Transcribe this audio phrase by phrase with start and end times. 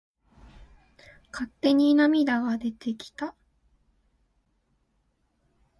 [1.31, 3.35] 勝手に涙が出てきた。